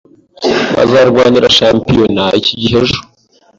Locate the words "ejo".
2.81-2.99